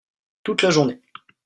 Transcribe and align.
Toute 0.41 0.63
la 0.63 0.71
journée. 0.71 0.99